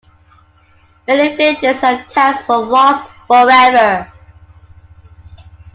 [1.07, 4.11] Many villages and towns were lost forever.